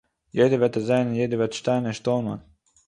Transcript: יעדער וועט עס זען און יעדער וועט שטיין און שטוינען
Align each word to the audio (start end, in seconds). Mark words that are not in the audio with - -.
יעדער 0.37 0.59
וועט 0.61 0.75
עס 0.79 0.83
זען 0.89 1.07
און 1.07 1.15
יעדער 1.17 1.39
וועט 1.39 1.53
שטיין 1.59 1.83
און 1.85 1.95
שטוינען 1.99 2.39